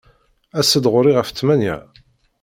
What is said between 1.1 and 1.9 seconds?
ɣef ttmenya.